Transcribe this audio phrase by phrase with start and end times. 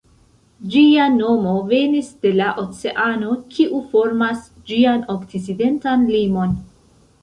[0.75, 6.63] Ĝia nomo venis de la oceano, kiu formas ĝian okcidentan limon.